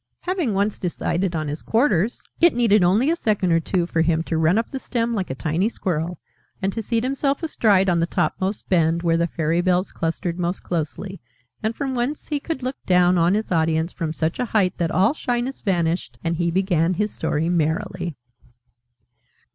[0.21, 4.23] Having once decided on his quarters, it needed only a second or two for him
[4.23, 6.17] to run up the stem like a tiny squirrel,
[6.59, 10.63] and to seat himself astride on the topmost bend, where the fairy bells clustered most
[10.63, 11.21] closely,
[11.61, 14.89] and from whence he could look down on his audience from such a height that
[14.89, 18.15] all shyness vanished, and he began his Story merrily.